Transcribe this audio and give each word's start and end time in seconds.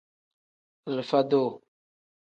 Alifa-duu. 0.87 1.49